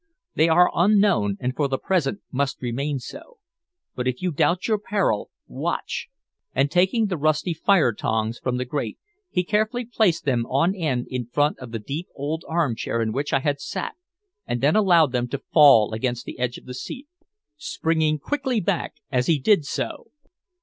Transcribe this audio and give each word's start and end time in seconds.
"They 0.33 0.49
are 0.49 0.71
unknown, 0.73 1.37
and 1.39 1.55
for 1.55 1.67
the 1.67 1.77
present 1.77 2.21
must 2.31 2.59
remain 2.63 2.97
so. 2.97 3.37
But 3.93 4.07
if 4.07 4.19
you 4.19 4.31
doubt 4.31 4.67
your 4.67 4.79
peril, 4.79 5.29
watch" 5.45 6.07
and 6.55 6.71
taking 6.71 7.05
the 7.05 7.17
rusty 7.19 7.53
fire 7.53 7.93
tongs 7.93 8.39
from 8.39 8.57
the 8.57 8.65
grate 8.65 8.97
he 9.29 9.43
carefully 9.43 9.85
placed 9.85 10.25
them 10.25 10.47
on 10.47 10.73
end 10.73 11.05
in 11.11 11.27
front 11.27 11.59
of 11.59 11.69
the 11.71 11.77
deep 11.77 12.07
old 12.15 12.43
armchair 12.49 12.99
in 12.99 13.11
which 13.11 13.31
I 13.31 13.41
had 13.41 13.61
sat, 13.61 13.93
and 14.47 14.59
then 14.59 14.75
allowed 14.75 15.11
them 15.11 15.27
to 15.27 15.43
fall 15.53 15.93
against 15.93 16.25
the 16.25 16.39
edge 16.39 16.57
of 16.57 16.65
the 16.65 16.73
seat, 16.73 17.07
springing 17.55 18.17
quickly 18.17 18.59
back 18.59 18.95
as 19.11 19.27
he 19.27 19.37
did 19.37 19.65
so. 19.65 20.09